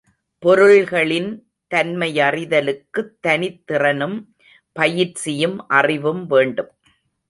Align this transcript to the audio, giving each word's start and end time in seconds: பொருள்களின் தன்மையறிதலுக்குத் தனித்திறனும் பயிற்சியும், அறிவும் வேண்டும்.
பொருள்களின் 0.43 1.29
தன்மையறிதலுக்குத் 1.71 3.13
தனித்திறனும் 3.27 4.17
பயிற்சியும், 4.75 5.67
அறிவும் 5.67 6.25
வேண்டும். 6.25 6.71